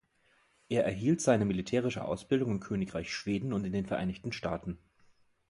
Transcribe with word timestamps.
Er 0.67 0.83
erhielt 0.83 1.21
seine 1.21 1.45
militärische 1.45 2.03
Ausbildung 2.03 2.49
im 2.49 2.59
Königreich 2.59 3.13
Schweden 3.13 3.53
und 3.53 3.65
in 3.65 3.71
den 3.71 3.85
Vereinigten 3.85 4.31
Staaten. 4.31 4.79